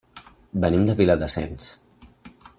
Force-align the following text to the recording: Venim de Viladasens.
Venim 0.63 0.87
de 0.87 0.95
Viladasens. 1.01 1.69